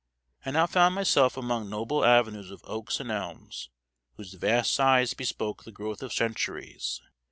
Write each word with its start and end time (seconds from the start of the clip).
I 0.43 0.49
now 0.49 0.65
found 0.65 0.95
myself 0.95 1.37
among 1.37 1.69
noble 1.69 2.03
avenues 2.03 2.49
of 2.49 2.63
oaks 2.63 2.99
and 2.99 3.11
elms, 3.11 3.69
whose 4.15 4.33
vast 4.33 4.71
size 4.73 5.13
bespoke 5.13 5.63
the 5.63 5.71
growth 5.71 6.01
of 6.01 6.11
centuries. 6.11 7.03